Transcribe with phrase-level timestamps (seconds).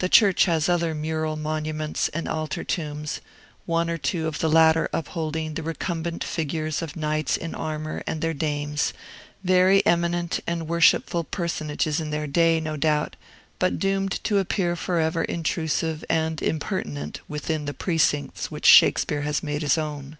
[0.00, 3.22] The church has other mural monuments and altar tombs,
[3.64, 8.20] one or two of the latter upholding the recumbent figures of knights in armor and
[8.20, 8.92] their dames,
[9.42, 13.16] very eminent and worshipful personages in their day, no doubt,
[13.58, 19.62] but doomed to appear forever intrusive and impertinent within the precincts which Shakespeare has made
[19.62, 20.18] his own.